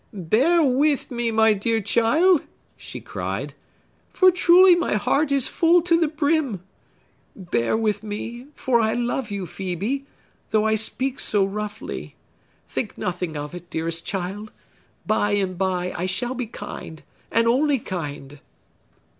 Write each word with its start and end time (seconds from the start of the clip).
"Bear 0.13 0.63
with 0.63 1.11
me, 1.11 1.29
my 1.29 1.53
dear 1.53 1.79
child," 1.79 2.43
she 2.75 2.99
cried; 2.99 3.53
"for 4.11 4.31
truly 4.31 4.75
my 4.75 4.95
heart 4.95 5.31
is 5.31 5.47
full 5.47 5.79
to 5.83 5.95
the 5.95 6.07
brim! 6.07 6.59
Bear 7.35 7.77
with 7.77 8.01
me; 8.01 8.47
for 8.55 8.79
I 8.81 8.95
love 8.95 9.29
you, 9.29 9.45
Phœbe, 9.45 10.05
though 10.49 10.65
I 10.65 10.73
speak 10.73 11.19
so 11.19 11.45
roughly. 11.45 12.15
Think 12.67 12.97
nothing 12.97 13.37
of 13.37 13.53
it, 13.53 13.69
dearest 13.69 14.03
child! 14.03 14.51
By 15.05 15.33
and 15.33 15.55
by, 15.55 15.93
I 15.95 16.07
shall 16.07 16.33
be 16.33 16.47
kind, 16.47 17.03
and 17.31 17.47
only 17.47 17.77
kind!" 17.77 18.39